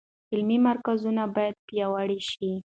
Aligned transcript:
علمي 0.33 0.57
مرکزونه 0.67 1.23
باید 1.35 1.55
پیاوړي 1.67 2.19
شي. 2.31 2.51